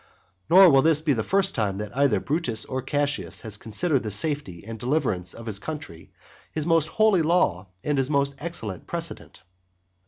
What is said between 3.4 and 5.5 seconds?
has considered the safety and deliverance of